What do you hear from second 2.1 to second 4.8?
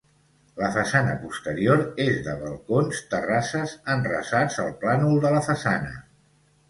de balcons terrasses enrasats al